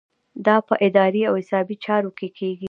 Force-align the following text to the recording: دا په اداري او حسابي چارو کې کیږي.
دا 0.45 0.55
په 0.67 0.73
اداري 0.87 1.21
او 1.29 1.33
حسابي 1.41 1.75
چارو 1.85 2.11
کې 2.17 2.27
کیږي. 2.37 2.59